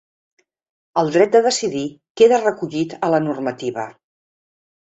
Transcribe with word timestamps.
El 1.01 1.11
dret 1.15 1.35
de 1.35 1.41
decidir 1.47 1.83
queda 2.21 2.41
recollit 2.47 2.97
a 3.09 3.11
la 3.17 3.23
normativa 3.29 3.89